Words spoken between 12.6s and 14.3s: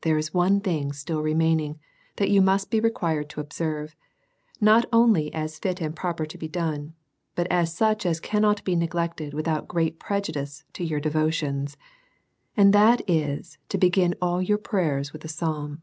thai is, to be gin